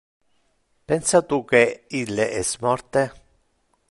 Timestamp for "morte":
2.65-3.07